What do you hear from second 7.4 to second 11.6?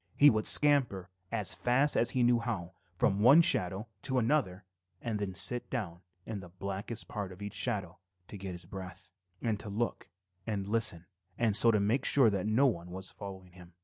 shadow to get his breath, and to look and listen and